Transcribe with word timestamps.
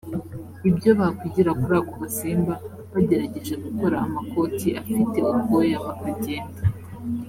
ibyo 0.69 0.91
bakwigira 0.99 1.51
kuri 1.59 1.75
ako 1.81 1.93
gasimba 2.01 2.53
bagerageje 2.93 3.53
gukora 3.63 3.95
amakoti 4.05 4.67
afite 4.83 5.17
ubwoya 5.33 5.77
bakagenda 5.85 6.61